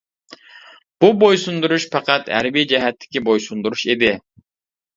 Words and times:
بۇ 1.05 1.11
بويسۇندۇرۇش 1.23 1.85
پەقەت 1.97 2.33
ھەربىي 2.37 2.67
جەھەتتىكى 2.73 3.25
بويسۇندۇرۇش 3.31 3.87
ئىدى. 3.95 4.13